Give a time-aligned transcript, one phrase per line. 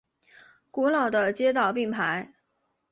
[0.71, 2.33] 古老的街道并排。